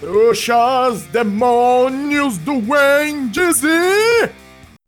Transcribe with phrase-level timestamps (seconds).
[0.00, 4.28] Bruxas, demônios, duendes e...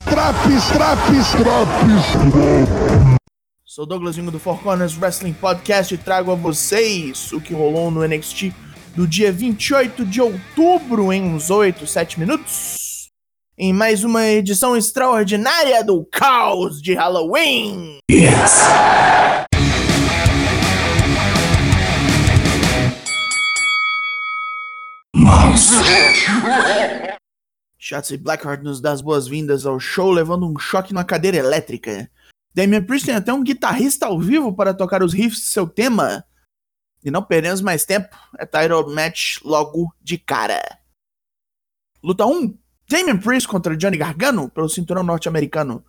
[0.04, 3.18] Traps, traps, traps,
[3.64, 7.90] Sou Douglas Jungo do Four Corners Wrestling Podcast e trago a vocês o que rolou
[7.90, 8.52] no NXT
[8.94, 13.08] do dia 28 de outubro em uns 8, 7 minutos.
[13.56, 17.98] Em mais uma edição extraordinária do Caos de Halloween.
[18.10, 19.07] Yes!
[27.78, 32.10] Shotzi Blackheart nos dá as boas-vindas ao show levando um choque na cadeira elétrica.
[32.54, 36.24] Damian Priest tem até um guitarrista ao vivo para tocar os riffs de seu tema.
[37.04, 40.60] E não perdemos mais tempo, é title match logo de cara.
[42.02, 42.58] Luta 1:
[42.88, 45.84] Damian Priest contra Johnny Gargano pelo cinturão norte-americano.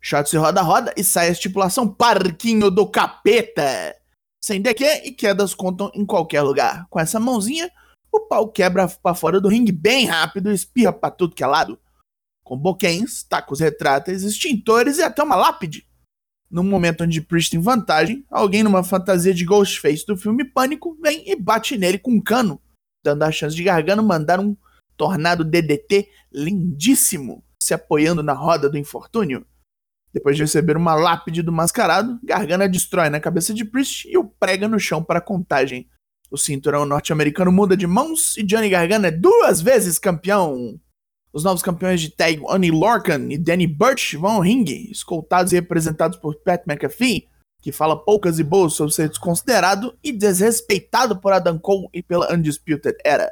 [0.00, 3.96] Shotzi roda-roda e sai a estipulação Parquinho do Capeta.
[4.40, 6.86] Sem DQ e quedas contam em qualquer lugar.
[6.88, 7.70] Com essa mãozinha,
[8.16, 11.46] o pau quebra para fora do ringue bem rápido e espirra para tudo que é
[11.46, 11.78] lado.
[12.44, 15.86] Com boquens, tacos retráteis, extintores e até uma lápide.
[16.50, 21.28] No momento onde Priest tem vantagem, alguém numa fantasia de Ghostface do filme Pânico vem
[21.28, 22.60] e bate nele com um cano,
[23.04, 24.56] dando a chance de Gargano mandar um
[24.96, 29.44] tornado DDT lindíssimo, se apoiando na roda do infortúnio.
[30.12, 34.24] Depois de receber uma lápide do mascarado, Gargano destrói na cabeça de Priest e o
[34.24, 35.90] prega no chão para contagem.
[36.30, 40.80] O cinturão norte-americano muda de mãos e Johnny Gargano é duas vezes campeão.
[41.32, 45.56] Os novos campeões de tag Oney Lorcan e Danny Burch vão ao ringue, escoltados e
[45.56, 47.28] representados por Pat McAfee,
[47.60, 52.32] que fala poucas e boas sobre ser desconsiderado e desrespeitado por Adam Cole e pela
[52.32, 53.30] Undisputed Era.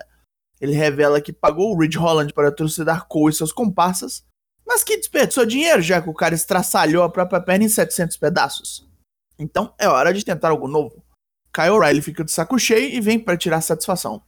[0.61, 4.25] Ele revela que pagou o Ridge Holland para trucidar Cole e seus comparsas,
[4.67, 8.89] mas que desperdiçou dinheiro já que o cara estraçalhou a própria perna em 700 pedaços.
[9.39, 11.03] Então é hora de tentar algo novo.
[11.55, 14.20] Kyle O'Reilly fica de saco cheio e vem para tirar satisfação.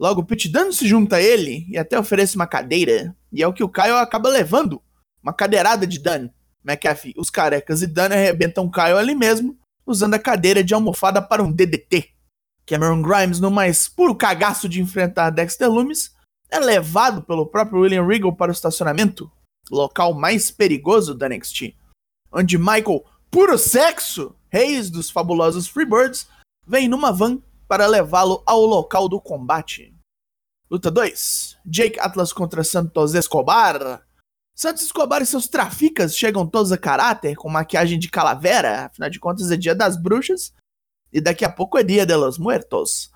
[0.00, 3.52] Logo, Pete Dunne se junta a ele e até oferece uma cadeira, e é o
[3.52, 4.82] que o Kyle acaba levando,
[5.22, 6.32] uma cadeirada de Dunne.
[6.64, 11.42] McAfee, os carecas e Dunne arrebentam Kyle ali mesmo, usando a cadeira de almofada para
[11.42, 12.08] um DDT.
[12.66, 16.12] Cameron Grimes, no mais puro cagaço de enfrentar Dexter Loomis,
[16.50, 19.30] é levado pelo próprio William Regal para o estacionamento,
[19.70, 21.76] local mais perigoso da NXT,
[22.32, 26.26] onde Michael, puro sexo, reis dos fabulosos Freebirds,
[26.66, 29.94] vem numa van para levá-lo ao local do combate.
[30.70, 34.02] Luta 2: Jake Atlas contra Santos Escobar.
[34.54, 39.18] Santos Escobar e seus traficas chegam todos a caráter, com maquiagem de calavera, afinal de
[39.18, 40.52] contas é dia das bruxas,
[41.12, 43.10] e daqui a pouco é dia de los muertos.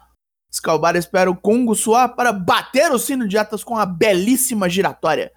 [0.50, 5.30] Escobar espera o Congo suar para bater o sino de Atlas com a belíssima giratória.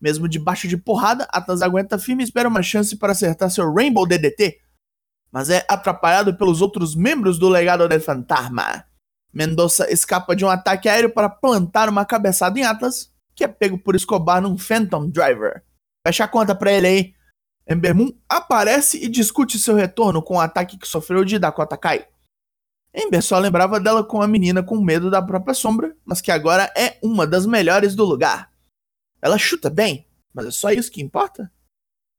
[0.00, 4.06] Mesmo debaixo de porrada, Atlas aguenta firme e espera uma chance para acertar seu Rainbow
[4.06, 4.60] DDT,
[5.32, 8.84] mas é atrapalhado pelos outros membros do legado del fantasma.
[9.32, 13.78] Mendoza escapa de um ataque aéreo para plantar uma cabeçada em Atlas, que é pego
[13.78, 15.62] por Escobar num Phantom Driver.
[16.06, 17.14] Fecha a conta pra ele aí.
[17.68, 22.06] Ember Moon aparece e discute seu retorno com o ataque que sofreu de Dakota Kai.
[22.92, 26.72] Ember só lembrava dela com a menina com medo da própria sombra, mas que agora
[26.76, 28.52] é uma das melhores do lugar.
[29.22, 31.52] Ela chuta bem, mas é só isso que importa?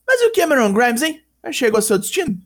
[0.08, 1.22] Mas e o Cameron Grimes, hein?
[1.52, 2.40] Chegou ao seu destino?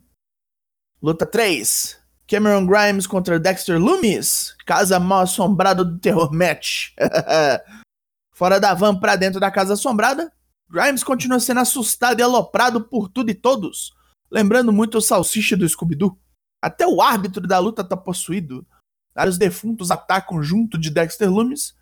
[1.02, 1.98] Luta 3.
[2.26, 4.54] Cameron Grimes contra Dexter Loomis.
[4.64, 6.90] Casa mal assombrada do terror match.
[8.32, 10.30] Fora da van pra dentro da casa assombrada,
[10.68, 13.94] Grimes continua sendo assustado e aloprado por tudo e todos,
[14.30, 16.18] lembrando muito o salsicha do Scooby-Doo.
[16.62, 18.66] Até o árbitro da luta tá possuído.
[19.14, 21.74] Vários defuntos atacam junto de Dexter Loomis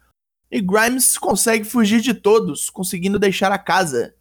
[0.48, 4.14] e Grimes consegue fugir de todos, conseguindo deixar a casa,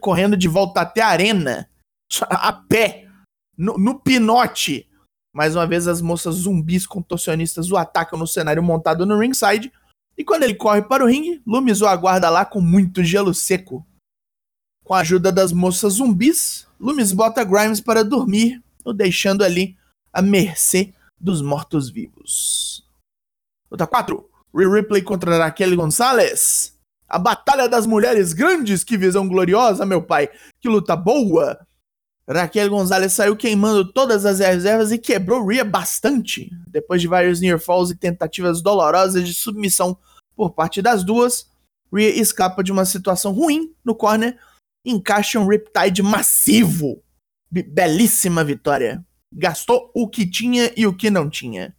[0.00, 1.70] correndo de volta até a arena,
[2.30, 3.07] a pé
[3.58, 4.88] no, no pinote.
[5.34, 9.72] Mais uma vez, as moças zumbis contorcionistas o atacam no cenário montado no ringside.
[10.16, 13.86] E quando ele corre para o ringue, Loomis o aguarda lá com muito gelo seco.
[14.84, 19.76] Com a ajuda das moças zumbis, Loomis bota Grimes para dormir, o deixando ali
[20.12, 22.86] à mercê dos mortos-vivos.
[23.70, 24.28] Luta 4.
[24.54, 26.74] Rhea Ripley contra Raquel Gonzalez.
[27.08, 30.28] A Batalha das Mulheres Grandes, que visão gloriosa, meu pai.
[30.60, 31.58] Que luta boa.
[32.28, 36.50] Raquel Gonzalez saiu queimando todas as reservas e quebrou Rhea bastante.
[36.66, 39.98] Depois de vários near falls e tentativas dolorosas de submissão
[40.36, 41.50] por parte das duas,
[41.92, 44.38] Rhea escapa de uma situação ruim no corner
[44.84, 47.02] e encaixa um Riptide massivo.
[47.50, 49.02] Be belíssima vitória.
[49.32, 51.74] Gastou o que tinha e o que não tinha.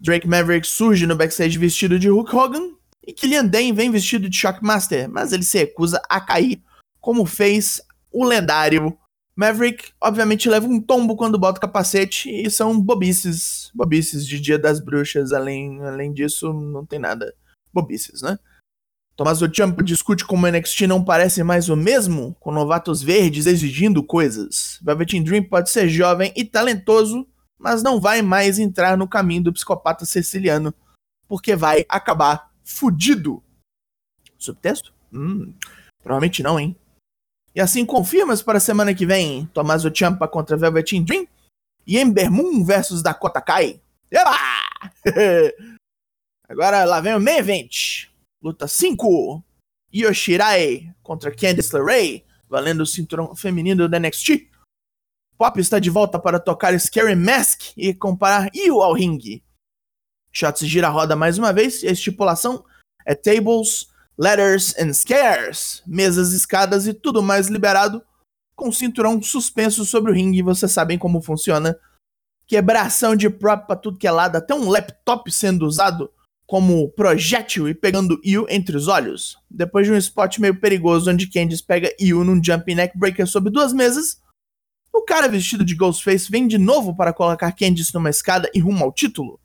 [0.00, 2.74] Drake Maverick surge no backstage vestido de Hulk Hogan
[3.06, 6.60] e Killian Dane vem vestido de Shockmaster, mas ele se recusa a cair,
[7.00, 7.80] como fez
[8.10, 8.98] o lendário
[9.36, 13.70] Maverick, obviamente, leva um tombo quando bota o capacete e são bobices.
[13.74, 15.32] Bobices de Dia das Bruxas.
[15.32, 17.34] Além, além disso, não tem nada.
[17.72, 18.38] Bobices, né?
[19.16, 24.02] Tommaso Ciampa discute como o NXT não parece mais o mesmo, com novatos verdes exigindo
[24.02, 24.80] coisas.
[24.82, 27.26] Velvet Dream pode ser jovem e talentoso,
[27.56, 30.74] mas não vai mais entrar no caminho do psicopata siciliano,
[31.28, 33.40] porque vai acabar fudido.
[34.36, 34.92] Subtexto?
[35.12, 35.54] Hum,
[36.02, 36.76] provavelmente não, hein?
[37.54, 41.26] E assim confirmas para a semana que vem Tommaso Ciampa contra Velvet Dream
[41.86, 43.80] e Ember Moon versus Dakota Kai.
[44.10, 44.36] Eba!
[46.48, 48.08] Agora lá vem o main event.
[48.42, 49.42] Luta 5.
[49.94, 54.50] Yoshirai contra Candice LeRae, valendo o cinturão feminino da NXT.
[55.38, 59.44] Pop está de volta para tocar Scary Mask e comparar Io ao ringue.
[60.32, 62.64] Shots gira a roda mais uma vez e a estipulação
[63.06, 63.88] é tables,
[64.18, 68.02] ladders and scares, mesas, escadas e tudo mais liberado,
[68.56, 71.76] com cinturão suspenso sobre o ringue, vocês sabem como funciona.
[72.46, 76.10] Quebração de prop pra tudo que é lado, até um laptop sendo usado
[76.46, 79.36] como projétil e pegando Io entre os olhos.
[79.50, 83.50] Depois de um spot meio perigoso onde Candice pega Io num jumping neck breaker sobre
[83.50, 84.22] duas mesas,
[84.92, 88.84] o cara vestido de Ghostface vem de novo para colocar Candice numa escada e rumo
[88.84, 89.40] ao título.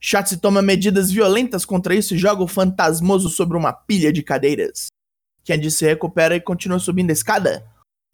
[0.00, 4.86] Shotzi toma medidas violentas contra isso e joga o fantasmoso sobre uma pilha de cadeiras.
[5.46, 7.66] Candice se recupera e continua subindo a escada,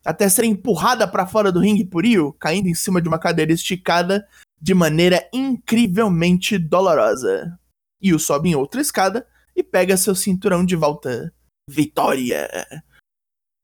[0.05, 3.53] até ser empurrada para fora do ringue por Io, caindo em cima de uma cadeira
[3.53, 4.27] esticada
[4.61, 7.59] de maneira incrivelmente dolorosa.
[8.01, 11.33] Io sobe em outra escada e pega seu cinturão de volta.
[11.69, 12.49] Vitória!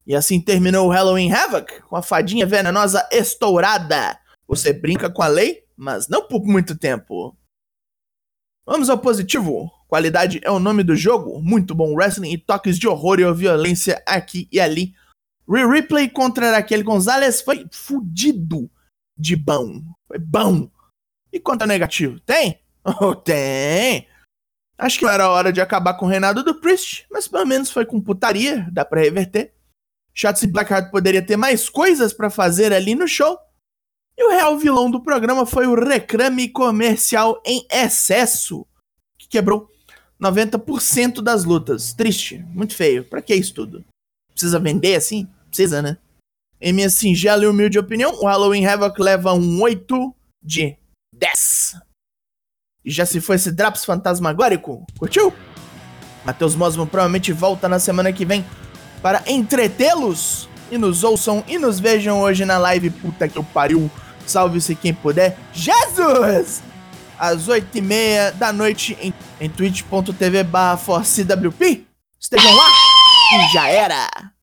[0.06, 4.18] E assim terminou o Halloween Havoc, com a fadinha venenosa estourada.
[4.46, 7.36] Você brinca com a lei, mas não por muito tempo.
[8.68, 9.72] Vamos ao positivo.
[9.88, 11.40] Qualidade é o nome do jogo.
[11.40, 14.94] Muito bom wrestling e toques de horror e violência aqui e ali.
[15.48, 18.70] Re Replay contra aquele Gonzalez foi fudido
[19.16, 19.80] de bom.
[20.06, 20.70] Foi bom.
[21.32, 22.20] E quanto ao negativo?
[22.20, 22.60] Tem?
[23.00, 24.06] Oh, tem.
[24.78, 27.70] Acho que não era hora de acabar com o reinado do Priest, mas pelo menos
[27.70, 29.52] foi com putaria, dá pra reverter.
[30.14, 33.38] Shotzi Blackheart poderia ter mais coisas para fazer ali no show.
[34.18, 38.66] E o real vilão do programa foi o reclame comercial em excesso,
[39.16, 39.70] que quebrou
[40.20, 41.92] 90% das lutas.
[41.92, 43.04] Triste, muito feio.
[43.04, 43.84] Pra que isso tudo?
[44.32, 45.28] Precisa vender assim?
[45.46, 45.96] Precisa, né?
[46.60, 50.12] Em minha singela e humilde opinião, o Halloween Havoc leva um 8
[50.42, 50.76] de
[51.14, 51.76] 10.
[52.84, 54.84] E já se foi esse Draps fantasmagórico?
[54.98, 55.32] Curtiu?
[56.24, 58.44] Matheus Mosmo provavelmente volta na semana que vem
[59.00, 60.48] para entretê-los.
[60.70, 62.90] E nos ouçam e nos vejam hoje na live.
[62.90, 63.90] Puta que eu pariu.
[64.30, 65.36] Salve-se quem puder.
[65.52, 66.62] Jesus!
[67.18, 70.76] Às 8h30 da noite em, em twitch.tv barra
[72.20, 72.68] Estejam lá
[73.32, 74.08] e já era!